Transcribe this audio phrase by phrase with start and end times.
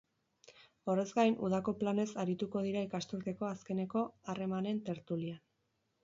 [0.91, 5.37] Horrez gain, udako planez arituko dira ikasturteko azkeneko harremanen tertulian.